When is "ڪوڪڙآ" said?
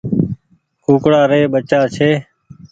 0.83-1.21